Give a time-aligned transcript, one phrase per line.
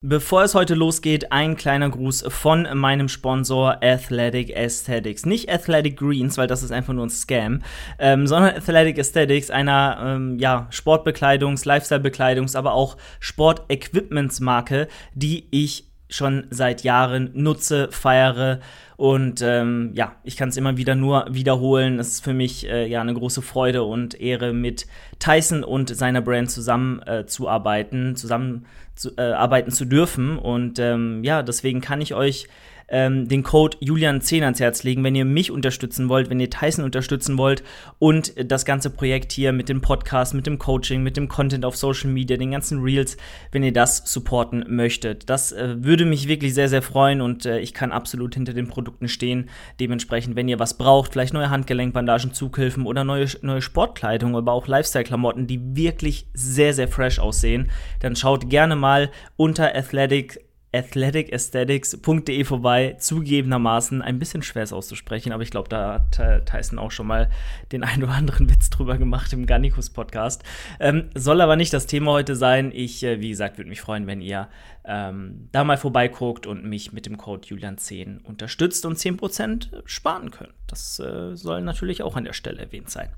[0.00, 5.26] Bevor es heute losgeht, ein kleiner Gruß von meinem Sponsor Athletic Aesthetics.
[5.26, 7.62] Nicht Athletic Greens, weil das ist einfach nur ein Scam,
[7.98, 16.46] ähm, sondern Athletic Aesthetics, einer ähm, ja, Sportbekleidungs-, Lifestyle-Bekleidungs-, aber auch Sport-Equipments-Marke, die ich schon
[16.50, 18.60] seit Jahren nutze, feiere
[18.98, 22.00] und ähm, ja, ich kann es immer wieder nur wiederholen.
[22.00, 24.88] Es ist für mich äh, ja eine große Freude und Ehre, mit
[25.20, 28.66] Tyson und seiner Brand zusammen äh, zusammen
[28.98, 30.38] zu, äh, arbeiten zu dürfen.
[30.38, 32.48] Und ähm, ja, deswegen kann ich euch
[32.88, 36.84] ähm, den Code Julian10 ans Herz legen, wenn ihr mich unterstützen wollt, wenn ihr Tyson
[36.84, 37.62] unterstützen wollt
[37.98, 41.76] und das ganze Projekt hier mit dem Podcast, mit dem Coaching, mit dem Content auf
[41.76, 43.16] Social Media, den ganzen Reels,
[43.52, 45.28] wenn ihr das supporten möchtet.
[45.28, 48.68] Das äh, würde mich wirklich sehr, sehr freuen und äh, ich kann absolut hinter den
[48.68, 49.50] Produkten stehen.
[49.80, 54.66] Dementsprechend, wenn ihr was braucht, vielleicht neue Handgelenkbandagen, Zughilfen oder neue, neue Sportkleidung, aber auch
[54.66, 57.70] Lifestyle-Klamotten, die wirklich sehr, sehr fresh aussehen,
[58.00, 62.96] dann schaut gerne mal unter Athletic athleticesthetics.de vorbei.
[62.98, 67.06] Zugegebenermaßen ein bisschen schwer es auszusprechen, aber ich glaube, da hat äh, Tyson auch schon
[67.06, 67.30] mal
[67.72, 70.44] den einen oder anderen Witz drüber gemacht im Garnicus Podcast.
[70.78, 72.70] Ähm, soll aber nicht das Thema heute sein.
[72.74, 74.48] Ich, äh, wie gesagt, würde mich freuen, wenn ihr
[74.84, 80.54] ähm, da mal vorbeiguckt und mich mit dem Code Julian10 unterstützt und 10% sparen könnt.
[80.66, 83.08] Das äh, soll natürlich auch an der Stelle erwähnt sein.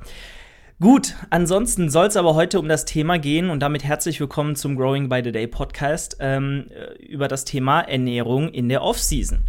[0.81, 4.77] Gut, ansonsten soll es aber heute um das Thema gehen und damit herzlich willkommen zum
[4.77, 9.43] Growing by the Day Podcast ähm, äh, über das Thema Ernährung in der Offseason.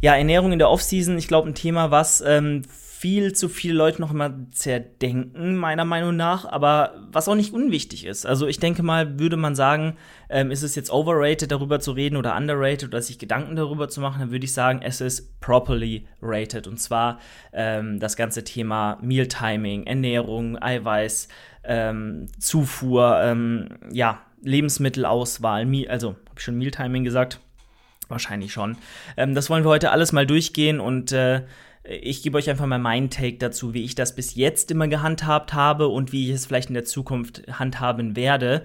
[0.00, 2.62] Ja, Ernährung in der Offseason, ich glaube, ein Thema, was ähm,
[3.00, 8.04] viel zu viele Leute noch immer zerdenken, meiner Meinung nach, aber was auch nicht unwichtig
[8.04, 8.26] ist.
[8.26, 9.96] Also ich denke mal, würde man sagen,
[10.28, 14.02] ähm, ist es jetzt overrated, darüber zu reden oder underrated oder sich Gedanken darüber zu
[14.02, 16.66] machen, dann würde ich sagen, es ist properly rated.
[16.66, 17.20] Und zwar
[17.54, 21.28] ähm, das ganze Thema Mealtiming, Ernährung, Eiweiß,
[21.64, 27.40] ähm, Zufuhr, ähm, ja, Lebensmittelauswahl, also habe ich schon Mealtiming gesagt?
[28.08, 28.76] Wahrscheinlich schon.
[29.16, 31.44] Ähm, das wollen wir heute alles mal durchgehen und äh,
[31.90, 35.54] ich gebe euch einfach mal meinen Take dazu, wie ich das bis jetzt immer gehandhabt
[35.54, 38.62] habe und wie ich es vielleicht in der Zukunft handhaben werde.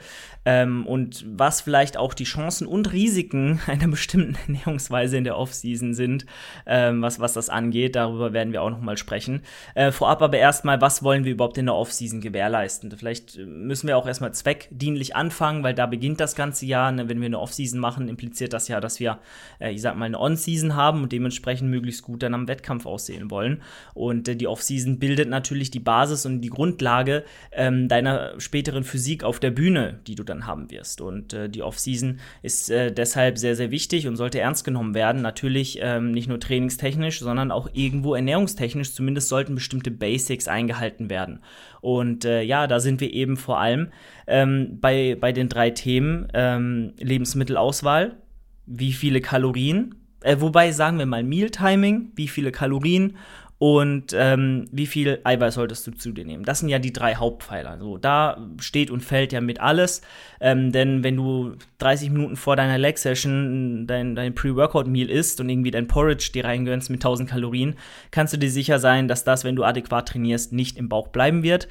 [0.48, 5.96] Ähm, und was vielleicht auch die Chancen und Risiken einer bestimmten Ernährungsweise in der Offseason
[5.96, 6.28] sind,
[6.68, 7.96] ähm, was, was das angeht.
[7.96, 9.42] Darüber werden wir auch nochmal sprechen.
[9.74, 12.92] Äh, vorab aber erstmal, was wollen wir überhaupt in der Offseason gewährleisten?
[12.96, 16.92] Vielleicht müssen wir auch erstmal zweckdienlich anfangen, weil da beginnt das ganze Jahr.
[16.92, 17.10] Ne?
[17.10, 19.18] Wenn wir eine Offseason machen, impliziert das ja, dass wir,
[19.60, 23.15] äh, ich sag mal, eine On-Season haben und dementsprechend möglichst gut dann am Wettkampf aussehen
[23.16, 23.62] aussehen wollen.
[23.94, 29.24] Und äh, die Offseason bildet natürlich die Basis und die Grundlage ähm, deiner späteren Physik
[29.24, 31.02] auf der Bühne, die du dann haben wirst.
[31.02, 35.22] Und äh, die Offseason ist äh, deshalb sehr, sehr wichtig und sollte ernst genommen werden.
[35.22, 38.94] Natürlich ähm, nicht nur trainingstechnisch, sondern auch irgendwo ernährungstechnisch.
[38.94, 41.40] Zumindest sollten bestimmte Basics eingehalten werden.
[41.82, 43.90] Und äh, ja, da sind wir eben vor allem
[44.28, 48.18] ähm, bei, bei den drei Themen ähm, Lebensmittelauswahl,
[48.66, 53.16] wie viele Kalorien äh, wobei sagen wir mal Mealtiming, wie viele Kalorien
[53.58, 56.44] und ähm, wie viel Eiweiß solltest du zu dir nehmen.
[56.44, 57.78] Das sind ja die drei Hauptpfeiler.
[57.80, 60.02] So, da steht und fällt ja mit alles.
[60.42, 65.72] Ähm, denn wenn du 30 Minuten vor deiner Leg-Session dein, dein Pre-Workout-Meal isst und irgendwie
[65.72, 67.76] dein Porridge dir reingönnst mit 1000 Kalorien,
[68.12, 71.44] kannst du dir sicher sein, dass das, wenn du adäquat trainierst, nicht im Bauch bleiben
[71.44, 71.70] wird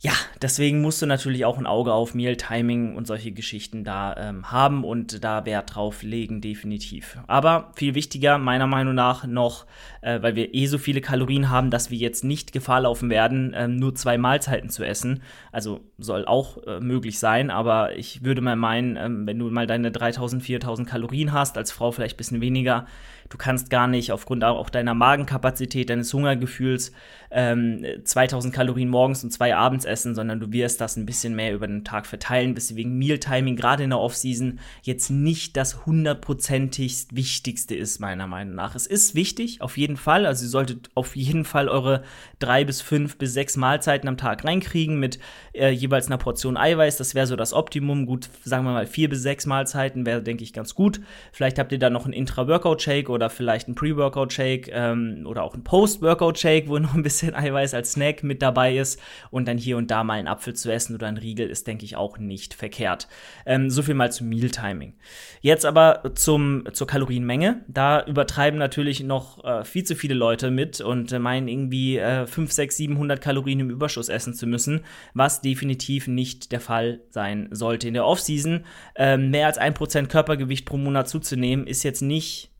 [0.00, 0.12] ja,
[0.42, 4.50] deswegen musst du natürlich auch ein Auge auf Meal, Timing und solche Geschichten da ähm,
[4.52, 7.16] haben und da Wert drauf legen, definitiv.
[7.26, 9.64] Aber viel wichtiger, meiner Meinung nach, noch,
[10.02, 13.54] äh, weil wir eh so viele Kalorien haben, dass wir jetzt nicht Gefahr laufen werden,
[13.56, 15.22] ähm, nur zwei Mahlzeiten zu essen.
[15.50, 19.66] Also soll auch äh, möglich sein, aber ich würde mal meinen, ähm, wenn du mal
[19.66, 22.84] deine 3000, 4000 Kalorien hast, als Frau vielleicht ein bisschen weniger,
[23.30, 26.92] du kannst gar nicht aufgrund auch deiner Magenkapazität, deines Hungergefühls
[27.36, 31.52] ähm, 2000 Kalorien morgens und zwei abends essen, sondern du wirst das ein bisschen mehr
[31.52, 37.74] über den Tag verteilen, weswegen Mealtiming gerade in der Offseason jetzt nicht das hundertprozentig Wichtigste
[37.74, 38.74] ist, meiner Meinung nach.
[38.74, 40.24] Es ist wichtig, auf jeden Fall.
[40.24, 42.04] Also ihr solltet auf jeden Fall eure
[42.38, 45.18] drei bis fünf bis sechs Mahlzeiten am Tag reinkriegen mit
[45.52, 46.96] äh, jeweils einer Portion Eiweiß.
[46.96, 48.06] Das wäre so das Optimum.
[48.06, 51.02] Gut, sagen wir mal vier bis sechs Mahlzeiten wäre, denke ich, ganz gut.
[51.32, 55.64] Vielleicht habt ihr dann noch einen Intra-Workout-Shake oder vielleicht einen Pre-Workout-Shake ähm, oder auch einen
[55.64, 59.00] Post-Workout-Shake, wo noch ein bisschen Eiweiß als Snack mit dabei ist
[59.30, 61.84] und dann hier und da mal einen Apfel zu essen oder einen Riegel ist, denke
[61.84, 63.08] ich, auch nicht verkehrt.
[63.44, 64.94] Ähm, so viel mal zum Meal-Timing.
[65.40, 67.64] Jetzt aber zum, zur Kalorienmenge.
[67.68, 72.26] Da übertreiben natürlich noch äh, viel zu viele Leute mit und äh, meinen irgendwie äh,
[72.26, 74.80] 5, 6, 700 Kalorien im Überschuss essen zu müssen,
[75.14, 77.88] was definitiv nicht der Fall sein sollte.
[77.88, 78.64] In der Offseason
[78.94, 82.50] äh, mehr als 1% Körpergewicht pro Monat zuzunehmen, ist jetzt nicht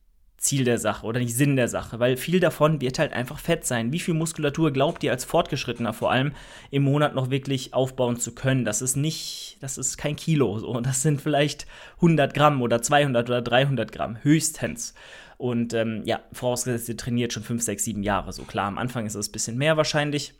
[0.47, 3.67] Ziel der Sache oder nicht Sinn der Sache, weil viel davon wird halt einfach Fett
[3.67, 3.93] sein.
[3.93, 6.33] Wie viel Muskulatur glaubt ihr als Fortgeschrittener vor allem
[6.71, 8.65] im Monat noch wirklich aufbauen zu können?
[8.65, 10.81] Das ist nicht, das ist kein Kilo, so.
[10.81, 11.67] Das sind vielleicht
[11.97, 14.95] 100 Gramm oder 200 oder 300 Gramm, höchstens.
[15.37, 18.33] Und ähm, ja, vorausgesetzt, ihr trainiert schon 5, 6, 7 Jahre.
[18.33, 20.35] So klar, am Anfang ist es ein bisschen mehr wahrscheinlich.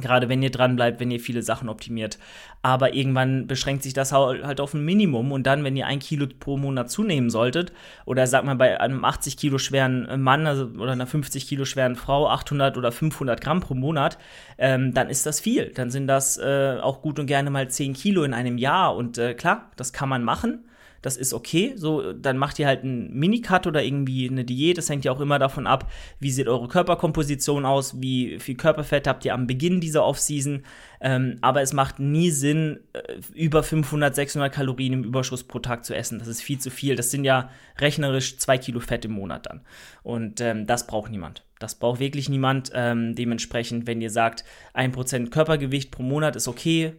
[0.00, 2.18] Gerade wenn ihr dran bleibt, wenn ihr viele Sachen optimiert.
[2.62, 5.32] Aber irgendwann beschränkt sich das halt auf ein Minimum.
[5.32, 7.72] Und dann, wenn ihr ein Kilo pro Monat zunehmen solltet,
[8.04, 11.96] oder sagt mal bei einem 80 Kilo schweren Mann also, oder einer 50 Kilo schweren
[11.96, 14.18] Frau 800 oder 500 Gramm pro Monat,
[14.58, 15.72] ähm, dann ist das viel.
[15.74, 18.96] Dann sind das äh, auch gut und gerne mal 10 Kilo in einem Jahr.
[18.96, 20.64] Und äh, klar, das kann man machen
[21.04, 21.74] das ist okay.
[21.76, 24.78] So, dann macht ihr halt einen Minicut oder irgendwie eine Diät.
[24.78, 29.06] Das hängt ja auch immer davon ab, wie sieht eure Körperkomposition aus, wie viel Körperfett
[29.06, 30.62] habt ihr am Beginn dieser Offseason.
[31.02, 35.84] Ähm, aber es macht nie Sinn, äh, über 500, 600 Kalorien im Überschuss pro Tag
[35.84, 36.18] zu essen.
[36.18, 36.96] Das ist viel zu viel.
[36.96, 39.60] Das sind ja rechnerisch zwei Kilo Fett im Monat dann.
[40.02, 41.44] Und ähm, das braucht niemand.
[41.58, 42.70] Das braucht wirklich niemand.
[42.72, 46.94] Ähm, dementsprechend, wenn ihr sagt, 1% Körpergewicht pro Monat ist okay,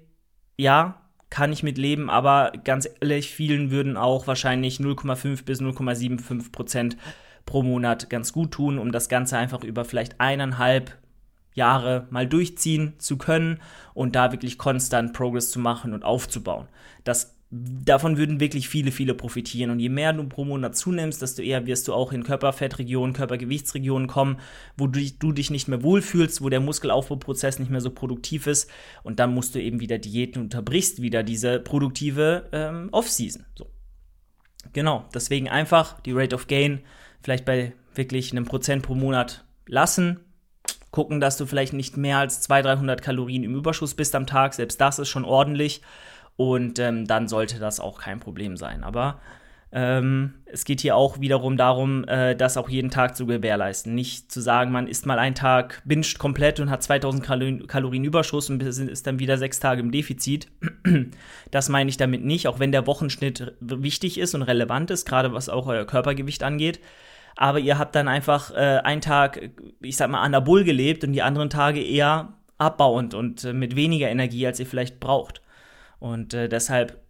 [0.57, 1.04] ja,
[1.35, 6.95] kann ich mit leben, aber ganz ehrlich, vielen würden auch wahrscheinlich 0,5 bis 0,75 Prozent
[7.45, 10.97] pro Monat ganz gut tun, um das Ganze einfach über vielleicht eineinhalb
[11.53, 13.59] Jahre mal durchziehen zu können
[13.93, 16.69] und da wirklich konstant Progress zu machen und aufzubauen.
[17.03, 19.69] Das davon würden wirklich viele, viele profitieren.
[19.69, 24.07] Und je mehr du pro Monat zunimmst, desto eher wirst du auch in Körperfettregionen, Körpergewichtsregionen
[24.07, 24.39] kommen,
[24.77, 28.69] wo du, du dich nicht mehr wohlfühlst, wo der Muskelaufbauprozess nicht mehr so produktiv ist.
[29.03, 33.45] Und dann musst du eben wieder Diäten unterbrichst wieder diese produktive ähm, Off-Season.
[33.55, 33.67] So.
[34.73, 36.81] Genau, deswegen einfach die Rate of Gain
[37.21, 40.19] vielleicht bei wirklich einem Prozent pro Monat lassen.
[40.91, 44.53] Gucken, dass du vielleicht nicht mehr als 200, 300 Kalorien im Überschuss bist am Tag.
[44.53, 45.81] Selbst das ist schon ordentlich.
[46.37, 48.83] Und ähm, dann sollte das auch kein Problem sein.
[48.83, 49.19] Aber
[49.71, 53.93] ähm, es geht hier auch wiederum darum, äh, das auch jeden Tag zu gewährleisten.
[53.93, 57.21] Nicht zu sagen, man isst mal einen Tag, binscht komplett und hat 2000
[57.67, 60.47] Kalorien, Überschuss und ist dann wieder sechs Tage im Defizit.
[61.51, 65.31] Das meine ich damit nicht, auch wenn der Wochenschnitt wichtig ist und relevant ist, gerade
[65.31, 66.79] was auch euer Körpergewicht angeht.
[67.35, 71.21] Aber ihr habt dann einfach äh, einen Tag, ich sag mal, anabol gelebt und die
[71.21, 75.41] anderen Tage eher abbauend und äh, mit weniger Energie, als ihr vielleicht braucht.
[75.99, 77.01] Und äh, deshalb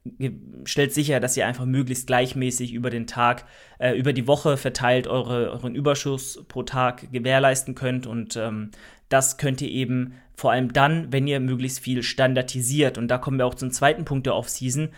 [0.65, 3.45] stellt sicher, dass ihr einfach möglichst gleichmäßig über den Tag,
[3.79, 8.07] äh, über die Woche verteilt eure, euren Überschuss pro Tag gewährleisten könnt.
[8.07, 8.71] Und ähm,
[9.09, 12.97] das könnt ihr eben vor allem dann, wenn ihr möglichst viel standardisiert.
[12.97, 14.89] Und da kommen wir auch zum zweiten Punkt der Off-Season.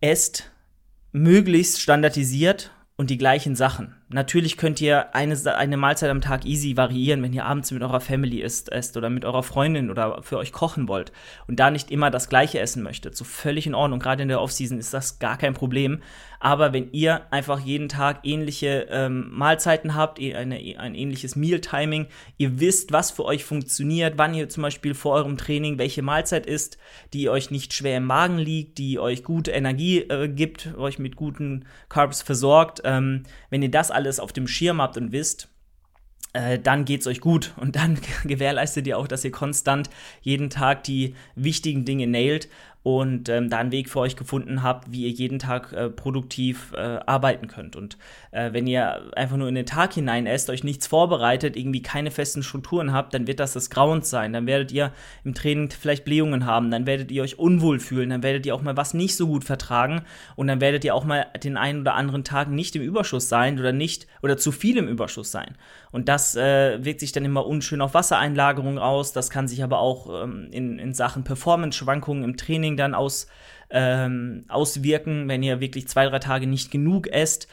[0.00, 0.50] Esst
[1.12, 3.99] möglichst standardisiert und die gleichen Sachen.
[4.12, 8.00] Natürlich könnt ihr eine, eine Mahlzeit am Tag easy variieren, wenn ihr abends mit eurer
[8.00, 11.12] Family isst, esst oder mit eurer Freundin oder für euch kochen wollt
[11.46, 13.16] und da nicht immer das gleiche essen möchtet.
[13.16, 14.00] So völlig in Ordnung.
[14.00, 16.00] Gerade in der Offseason ist das gar kein Problem.
[16.40, 22.06] Aber wenn ihr einfach jeden Tag ähnliche ähm, Mahlzeiten habt, eine, ein ähnliches Meal-Timing,
[22.38, 26.46] ihr wisst, was für euch funktioniert, wann ihr zum Beispiel vor eurem Training welche Mahlzeit
[26.46, 26.78] isst,
[27.12, 31.14] die euch nicht schwer im Magen liegt, die euch gute Energie äh, gibt, euch mit
[31.14, 35.48] guten Carbs versorgt, ähm, wenn ihr das alles auf dem Schirm habt und wisst,
[36.32, 37.52] äh, dann geht's euch gut.
[37.56, 39.90] Und dann gewährleistet ihr auch, dass ihr konstant
[40.22, 42.48] jeden Tag die wichtigen Dinge nailt
[42.82, 46.72] und ähm, da einen Weg für euch gefunden habt, wie ihr jeden Tag äh, produktiv
[46.74, 47.76] äh, arbeiten könnt.
[47.76, 47.98] Und
[48.30, 52.10] äh, wenn ihr einfach nur in den Tag hinein esst, euch nichts vorbereitet, irgendwie keine
[52.10, 54.32] festen Strukturen habt, dann wird das das Grauens sein.
[54.32, 54.92] Dann werdet ihr
[55.24, 58.62] im Training vielleicht Blähungen haben, dann werdet ihr euch unwohl fühlen, dann werdet ihr auch
[58.62, 60.02] mal was nicht so gut vertragen
[60.36, 63.58] und dann werdet ihr auch mal den einen oder anderen Tag nicht im Überschuss sein
[63.58, 65.54] oder nicht oder zu viel im Überschuss sein.
[65.92, 69.12] Und das äh, wirkt sich dann immer unschön auf Wassereinlagerung aus.
[69.12, 73.26] Das kann sich aber auch ähm, in, in Sachen Performance-Schwankungen im Training Training dann aus,
[73.70, 77.48] ähm, auswirken, wenn ihr wirklich zwei, drei Tage nicht genug esst.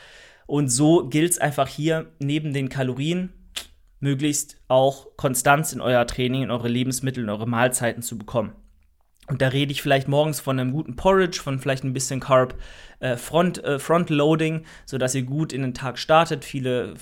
[0.46, 3.34] Und so gilt es einfach hier neben den Kalorien
[4.00, 8.54] möglichst auch Konstanz in euer Training, in eure Lebensmittel, in eure Mahlzeiten zu bekommen.
[9.28, 12.56] Und da rede ich vielleicht morgens von einem guten Porridge, von vielleicht ein bisschen Carb
[13.00, 16.46] äh, Front, äh, Frontloading, sodass ihr gut in den Tag startet.
[16.46, 16.94] Viele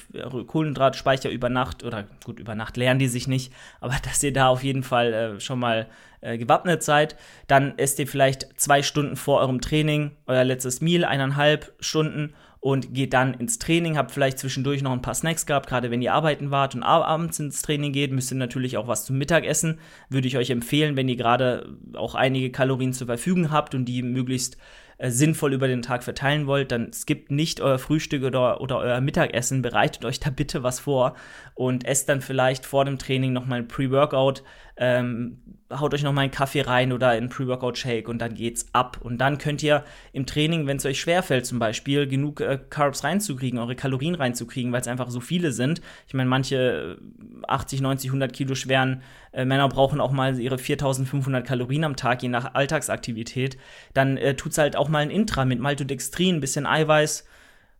[0.47, 4.47] Kohlenhydratspeicher über Nacht oder gut, über Nacht lernen die sich nicht, aber dass ihr da
[4.47, 5.87] auf jeden Fall äh, schon mal
[6.21, 7.15] äh, gewappnet seid.
[7.47, 12.33] Dann esst ihr vielleicht zwei Stunden vor eurem Training euer letztes Meal, eineinhalb Stunden
[12.65, 16.01] und geht dann ins Training, habt vielleicht zwischendurch noch ein paar Snacks gehabt, gerade wenn
[16.01, 19.45] ihr arbeiten wart und abends ins Training geht, müsst ihr natürlich auch was zum Mittag
[19.45, 19.77] essen.
[20.09, 24.01] Würde ich euch empfehlen, wenn ihr gerade auch einige Kalorien zur Verfügung habt und die
[24.01, 24.57] möglichst
[24.97, 28.99] äh, sinnvoll über den Tag verteilen wollt, dann skippt nicht euer Frühstück oder, oder euer
[28.99, 31.13] Mittagessen, bereitet euch da bitte was vor
[31.53, 34.41] und esst dann vielleicht vor dem Training nochmal ein Pre-Workout
[34.77, 35.37] ähm,
[35.71, 38.99] haut euch noch mal einen Kaffee rein oder einen Pre-Workout-Shake und dann geht's ab.
[39.01, 43.03] Und dann könnt ihr im Training, wenn es euch schwerfällt, zum Beispiel genug äh, Carbs
[43.03, 45.81] reinzukriegen, eure Kalorien reinzukriegen, weil es einfach so viele sind.
[46.07, 46.99] Ich meine, manche
[47.47, 52.21] 80, 90, 100 Kilo schweren äh, Männer brauchen auch mal ihre 4500 Kalorien am Tag,
[52.21, 53.57] je nach Alltagsaktivität.
[53.93, 57.25] Dann äh, tut's halt auch mal ein Intra mit Maltodextrin, ein bisschen Eiweiß.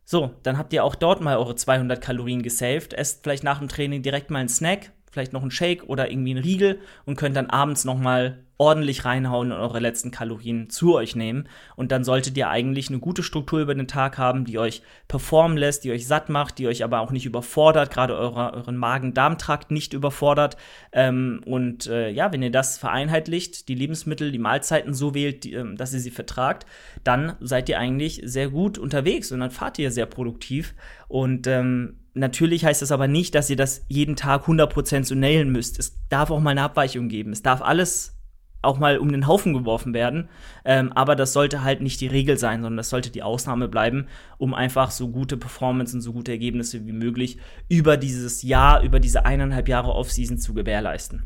[0.04, 2.92] So, dann habt ihr auch dort mal eure 200 Kalorien gesaved.
[2.92, 6.32] Esst vielleicht nach dem Training direkt mal einen Snack, vielleicht noch einen Shake oder irgendwie
[6.32, 10.94] einen Riegel und könnt dann abends noch mal ordentlich reinhauen und eure letzten Kalorien zu
[10.94, 11.48] euch nehmen.
[11.74, 15.56] Und dann solltet ihr eigentlich eine gute Struktur über den Tag haben, die euch performen
[15.56, 19.70] lässt, die euch satt macht, die euch aber auch nicht überfordert, gerade eure, euren Magen-Darm-Trakt
[19.70, 20.56] nicht überfordert.
[20.92, 25.54] Ähm, und äh, ja, wenn ihr das vereinheitlicht, die Lebensmittel, die Mahlzeiten so wählt, die,
[25.54, 26.66] äh, dass ihr sie vertragt,
[27.04, 30.74] dann seid ihr eigentlich sehr gut unterwegs und dann fahrt ihr sehr produktiv.
[31.08, 35.52] Und ähm, Natürlich heißt das aber nicht, dass ihr das jeden Tag 100% so nailen
[35.52, 35.78] müsst.
[35.78, 37.30] Es darf auch mal eine Abweichung geben.
[37.30, 38.16] Es darf alles
[38.62, 40.30] auch mal um den Haufen geworfen werden.
[40.64, 44.06] Ähm, aber das sollte halt nicht die Regel sein, sondern das sollte die Ausnahme bleiben,
[44.38, 47.36] um einfach so gute Performance und so gute Ergebnisse wie möglich
[47.68, 51.24] über dieses Jahr, über diese eineinhalb Jahre Offseason zu gewährleisten.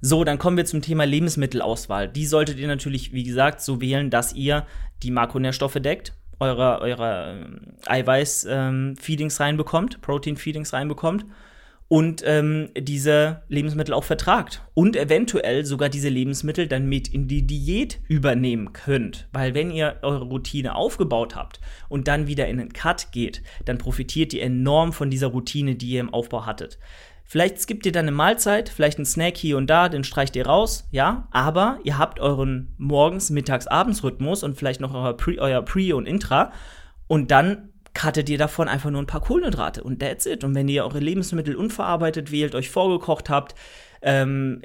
[0.00, 2.08] So, dann kommen wir zum Thema Lebensmittelauswahl.
[2.08, 4.66] Die solltet ihr natürlich, wie gesagt, so wählen, dass ihr
[5.04, 11.24] die Makronährstoffe deckt eure, eure ähm, Eiweiß-Feedings ähm, reinbekommt, Protein-Feedings reinbekommt
[11.88, 17.46] und ähm, diese Lebensmittel auch vertragt und eventuell sogar diese Lebensmittel dann mit in die
[17.46, 19.28] Diät übernehmen könnt.
[19.32, 23.78] Weil wenn ihr eure Routine aufgebaut habt und dann wieder in den Cut geht, dann
[23.78, 26.78] profitiert ihr enorm von dieser Routine, die ihr im Aufbau hattet.
[27.24, 30.46] Vielleicht skippt ihr dann eine Mahlzeit, vielleicht einen Snack hier und da, den streicht ihr
[30.46, 35.62] raus, ja, aber ihr habt euren Morgens-, Mittags-, Abends-Rhythmus und vielleicht noch euer Pre, euer
[35.62, 36.52] Pre und Intra
[37.06, 40.44] und dann cuttet ihr davon einfach nur ein paar Kohlenhydrate und that's it.
[40.44, 43.54] Und wenn ihr eure Lebensmittel unverarbeitet wählt, euch vorgekocht habt,
[44.00, 44.62] ähm,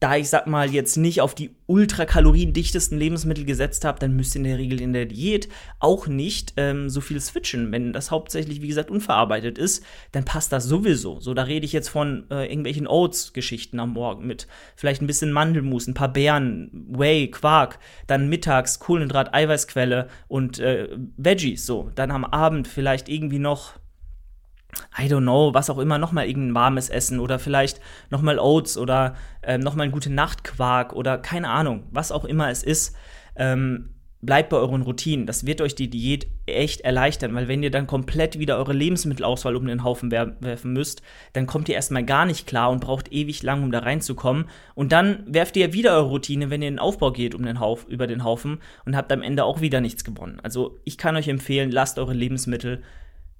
[0.00, 4.40] da ich sag mal jetzt nicht auf die ultrakaloriendichtesten Lebensmittel gesetzt habe, dann müsst ihr
[4.40, 5.48] in der Regel in der Diät
[5.80, 7.72] auch nicht ähm, so viel switchen.
[7.72, 11.18] Wenn das hauptsächlich, wie gesagt, unverarbeitet ist, dann passt das sowieso.
[11.20, 15.32] So, da rede ich jetzt von äh, irgendwelchen Oats-Geschichten am Morgen mit vielleicht ein bisschen
[15.32, 21.66] Mandelmus, ein paar Beeren, Whey, Quark, dann mittags Kohlenhydrat, Eiweißquelle und äh, Veggies.
[21.66, 23.74] So, dann am Abend vielleicht irgendwie noch
[24.98, 29.14] I don't know, was auch immer, nochmal irgendein warmes Essen oder vielleicht nochmal Oats oder
[29.42, 32.94] ähm, nochmal ein gute Nachtquark oder keine Ahnung, was auch immer es ist.
[33.36, 35.26] Ähm, bleibt bei euren Routinen.
[35.26, 39.54] Das wird euch die Diät echt erleichtern, weil wenn ihr dann komplett wieder eure Lebensmittelauswahl
[39.54, 41.02] um den Haufen werfen müsst,
[41.34, 44.46] dann kommt ihr erstmal gar nicht klar und braucht ewig lang, um da reinzukommen.
[44.74, 47.60] Und dann werft ihr wieder eure Routine, wenn ihr in den Aufbau geht um den
[47.60, 50.40] Hauf, über den Haufen und habt am Ende auch wieder nichts gewonnen.
[50.42, 52.82] Also ich kann euch empfehlen, lasst eure Lebensmittel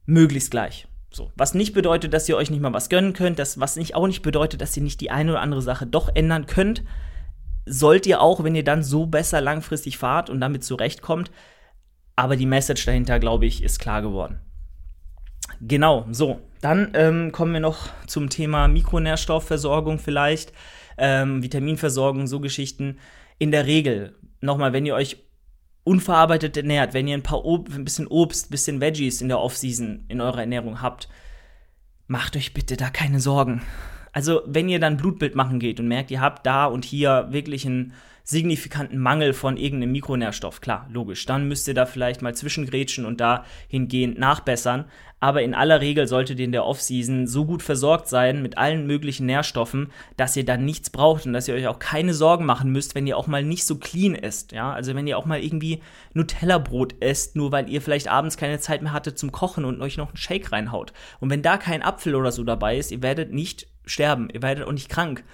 [0.07, 0.87] möglichst gleich.
[1.11, 3.95] So, was nicht bedeutet, dass ihr euch nicht mal was gönnen könnt, das, was nicht,
[3.95, 6.85] auch nicht bedeutet, dass ihr nicht die eine oder andere Sache doch ändern könnt,
[7.65, 11.31] sollt ihr auch, wenn ihr dann so besser langfristig fahrt und damit zurechtkommt.
[12.17, 14.41] Aber die Message dahinter, glaube ich, ist klar geworden.
[15.61, 16.41] Genau, so.
[16.61, 20.53] Dann ähm, kommen wir noch zum Thema Mikronährstoffversorgung vielleicht,
[20.99, 22.99] ähm, Vitaminversorgung, so Geschichten.
[23.39, 25.19] In der Regel, nochmal, wenn ihr euch
[25.89, 29.41] unverarbeitet ernährt, wenn ihr ein paar Ob ein bisschen Obst, ein bisschen Veggies in der
[29.41, 31.09] Offseason in eurer Ernährung habt,
[32.07, 33.63] macht euch bitte da keine Sorgen.
[34.13, 37.67] Also, wenn ihr dann Blutbild machen geht und merkt, ihr habt da und hier wirklich
[37.67, 37.95] einen
[38.29, 43.23] signifikanten Mangel von irgendeinem Mikronährstoff, klar, logisch, dann müsst ihr da vielleicht mal zwischengrätschen und
[43.23, 44.85] da hingehend nachbessern.
[45.19, 48.87] Aber in aller Regel solltet ihr in der Offseason so gut versorgt sein mit allen
[48.87, 52.71] möglichen Nährstoffen, dass ihr dann nichts braucht und dass ihr euch auch keine Sorgen machen
[52.71, 54.53] müsst, wenn ihr auch mal nicht so clean isst.
[54.53, 55.81] Ja, also wenn ihr auch mal irgendwie
[56.13, 59.97] Nutella-Brot esst, nur weil ihr vielleicht abends keine Zeit mehr hattet zum Kochen und euch
[59.97, 60.93] noch einen Shake reinhaut.
[61.19, 64.67] Und wenn da kein Apfel oder so dabei ist, ihr werdet nicht sterben, ihr werdet
[64.67, 65.25] auch nicht krank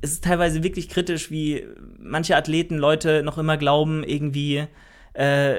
[0.00, 1.64] es ist teilweise wirklich kritisch, wie
[1.98, 4.66] manche Athleten, Leute noch immer glauben, irgendwie
[5.14, 5.54] äh,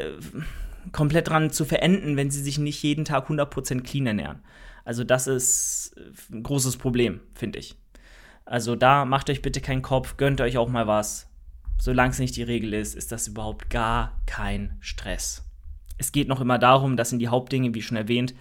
[0.92, 4.42] komplett dran zu verenden, wenn sie sich nicht jeden Tag 100% clean ernähren.
[4.84, 5.96] Also das ist
[6.32, 7.76] ein großes Problem, finde ich.
[8.46, 11.30] Also da macht euch bitte keinen Kopf, gönnt euch auch mal was.
[11.78, 15.46] Solange es nicht die Regel ist, ist das überhaupt gar kein Stress.
[15.98, 18.34] Es geht noch immer darum, das sind die Hauptdinge, wie schon erwähnt,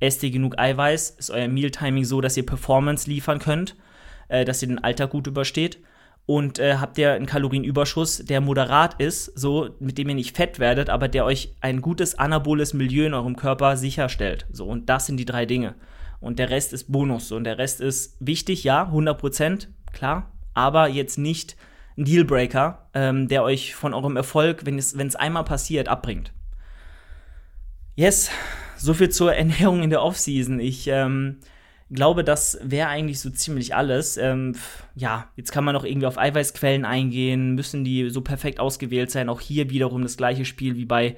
[0.00, 3.76] esst ihr genug Eiweiß, ist euer Mealtiming so, dass ihr Performance liefern könnt
[4.34, 5.78] äh, dass ihr den Alltag gut übersteht.
[6.26, 10.58] Und äh, habt ihr einen Kalorienüberschuss, der moderat ist, so mit dem ihr nicht fett
[10.58, 14.46] werdet, aber der euch ein gutes anaboles Milieu in eurem Körper sicherstellt.
[14.50, 15.74] So, und das sind die drei Dinge.
[16.20, 17.28] Und der Rest ist Bonus.
[17.28, 21.56] So, und der Rest ist wichtig, ja, 100 Prozent, klar, aber jetzt nicht
[21.98, 26.32] ein Dealbreaker, ähm, der euch von eurem Erfolg, wenn es, einmal passiert, abbringt.
[27.96, 28.30] Yes,
[28.78, 30.58] so viel zur Ernährung in der Offseason.
[30.58, 31.40] Ich ähm,
[31.90, 34.16] glaube, das wäre eigentlich so ziemlich alles.
[34.16, 34.56] Ähm,
[34.94, 39.28] ja, jetzt kann man noch irgendwie auf Eiweißquellen eingehen, müssen die so perfekt ausgewählt sein.
[39.28, 41.16] Auch hier wiederum das gleiche Spiel wie bei,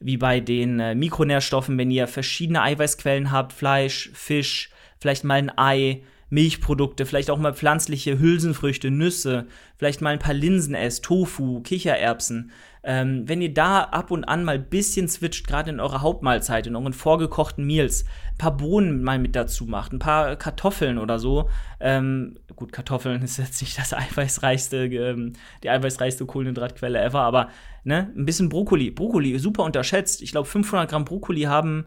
[0.00, 5.56] wie bei den äh, Mikronährstoffen, wenn ihr verschiedene Eiweißquellen habt, Fleisch, Fisch, vielleicht mal ein
[5.56, 11.60] Ei, Milchprodukte, vielleicht auch mal pflanzliche Hülsenfrüchte, Nüsse, vielleicht mal ein paar Linsen esst, Tofu,
[11.60, 12.50] Kichererbsen.
[12.84, 16.66] Ähm, wenn ihr da ab und an mal ein bisschen switcht, gerade in eurer Hauptmahlzeit,
[16.66, 21.18] in euren vorgekochten Meals, ein paar Bohnen mal mit dazu macht, ein paar Kartoffeln oder
[21.18, 21.50] so.
[21.80, 25.32] Ähm, gut, Kartoffeln ist jetzt nicht das eiweißreichste, ähm,
[25.62, 27.48] die eiweißreichste Kohlenhydratquelle ever, aber
[27.84, 28.90] ne, ein bisschen Brokkoli.
[28.90, 30.22] Brokkoli, super unterschätzt.
[30.22, 31.86] Ich glaube, 500 Gramm Brokkoli haben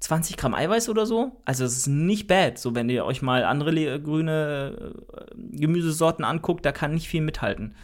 [0.00, 1.40] 20 Gramm Eiweiß oder so.
[1.44, 2.58] Also es ist nicht bad.
[2.58, 7.74] So, wenn ihr euch mal andere grüne äh, Gemüsesorten anguckt, da kann nicht viel mithalten.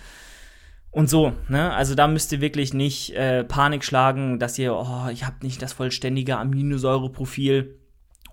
[0.91, 1.73] Und so, ne?
[1.73, 5.61] Also da müsst ihr wirklich nicht äh, Panik schlagen, dass ihr, oh, ich habe nicht
[5.61, 7.81] das vollständige Aminosäureprofil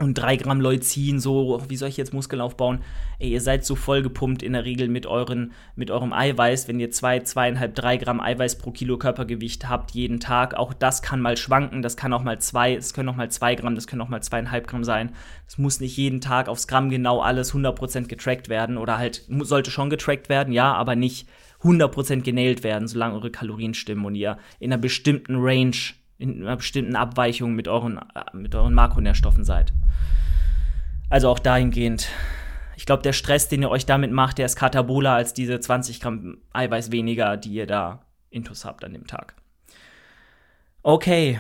[0.02, 2.80] und drei Gramm Leucin, so, wie soll ich jetzt Muskeln aufbauen?
[3.20, 6.92] Ey, ihr seid so vollgepumpt in der Regel mit, euren, mit eurem Eiweiß, wenn ihr
[6.92, 10.56] zwei, zweieinhalb, drei Gramm Eiweiß pro Kilo Körpergewicht habt jeden Tag.
[10.56, 13.56] Auch das kann mal schwanken, das kann auch mal zwei, es können auch mal zwei
[13.56, 15.12] Gramm, das können auch mal zweieinhalb Gramm sein.
[15.48, 19.72] Es muss nicht jeden Tag aufs Gramm genau alles 100% getrackt werden oder halt, sollte
[19.72, 21.28] schon getrackt werden, ja, aber nicht
[21.64, 25.76] 100% genäht werden, solange eure Kalorien stimmen und ihr in einer bestimmten Range
[26.22, 28.00] in einer bestimmten Abweichung mit euren,
[28.34, 29.74] mit euren Makronährstoffen seid.
[31.10, 32.10] Also auch dahingehend.
[32.78, 36.00] Ich glaube, der Stress, den ihr euch damit macht, der ist kataboler als diese 20
[36.00, 39.36] Gramm Eiweiß weniger, die ihr da intus habt an dem Tag.
[40.84, 41.40] Okay,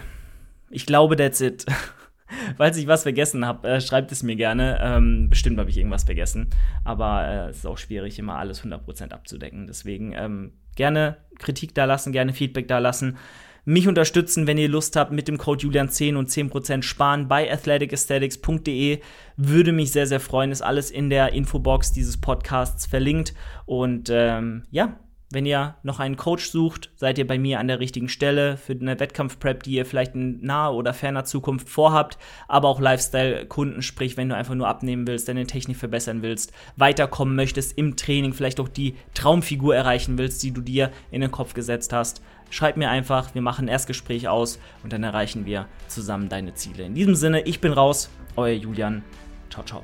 [0.69, 1.65] ich glaube, that's it.
[2.57, 4.79] Falls ich was vergessen habe, äh, schreibt es mir gerne.
[4.81, 6.49] Ähm, bestimmt habe ich irgendwas vergessen.
[6.83, 9.67] Aber äh, es ist auch schwierig, immer alles 100% abzudecken.
[9.67, 13.17] Deswegen ähm, gerne Kritik da lassen, gerne Feedback da lassen
[13.65, 18.99] mich unterstützen, wenn ihr Lust habt, mit dem Code Julian10 und 10% sparen bei athleticesthetics.de.
[19.37, 20.51] Würde mich sehr, sehr freuen.
[20.51, 23.33] Ist alles in der Infobox dieses Podcasts verlinkt.
[23.65, 24.97] Und ähm, ja,
[25.31, 28.73] wenn ihr noch einen Coach sucht, seid ihr bei mir an der richtigen Stelle für
[28.73, 32.17] eine Wettkampfprep, die ihr vielleicht in naher oder ferner Zukunft vorhabt,
[32.49, 37.35] aber auch Lifestyle-Kunden, sprich, wenn du einfach nur abnehmen willst, deine Technik verbessern willst, weiterkommen
[37.35, 41.53] möchtest im Training, vielleicht auch die Traumfigur erreichen willst, die du dir in den Kopf
[41.53, 42.21] gesetzt hast.
[42.51, 46.83] Schreib mir einfach, wir machen ein Erstgespräch aus und dann erreichen wir zusammen deine Ziele.
[46.83, 49.03] In diesem Sinne, ich bin raus, euer Julian.
[49.49, 49.83] Ciao, ciao.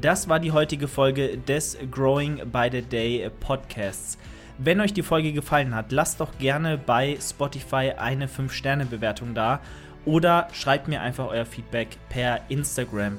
[0.00, 4.16] Das war die heutige Folge des Growing by the Day Podcasts.
[4.56, 9.60] Wenn euch die Folge gefallen hat, lasst doch gerne bei Spotify eine 5-Sterne-Bewertung da
[10.04, 13.18] oder schreibt mir einfach euer Feedback per Instagram.